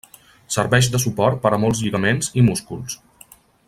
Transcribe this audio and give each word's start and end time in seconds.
Serveix 0.55 0.87
de 0.95 1.01
suport 1.03 1.39
per 1.45 1.53
a 1.57 1.59
molts 1.67 1.85
lligaments 1.85 2.35
i 2.43 2.49
músculs. 2.51 3.01